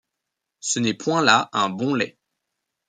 Ce 0.61 0.79
n’est 0.79 0.95
point 0.95 1.21
là 1.21 1.47
un 1.53 1.69
bon 1.69 1.93
lait. 1.93 2.17